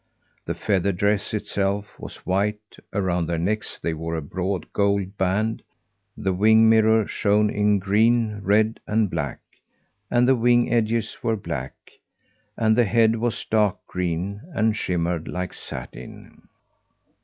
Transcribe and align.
The 0.45 0.55
feather 0.55 0.91
dress, 0.91 1.31
itself, 1.31 1.99
was 1.99 2.25
white; 2.25 2.77
around 2.91 3.27
their 3.27 3.37
necks 3.37 3.77
they 3.77 3.93
wore 3.93 4.15
a 4.15 4.21
broad 4.23 4.73
gold 4.73 5.15
band; 5.15 5.61
the 6.17 6.33
wing 6.33 6.67
mirror 6.67 7.05
shone 7.05 7.51
in 7.51 7.77
green, 7.77 8.39
red, 8.41 8.79
and 8.87 9.11
black; 9.11 9.41
and 10.09 10.27
the 10.27 10.35
wing 10.35 10.73
edges 10.73 11.15
were 11.21 11.37
black, 11.37 11.75
and 12.57 12.75
the 12.75 12.85
head 12.85 13.17
was 13.17 13.45
dark 13.45 13.77
green 13.85 14.41
and 14.55 14.75
shimmered 14.75 15.27
like 15.27 15.53
satin. 15.53 16.47